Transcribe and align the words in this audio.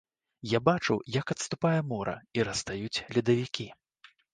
Я 0.57 0.61
бачыў, 0.69 0.97
як 1.19 1.35
адступае 1.37 1.75
мора 1.93 2.19
і 2.39 2.51
растаюць 2.51 3.03
ледавікі. 3.17 3.73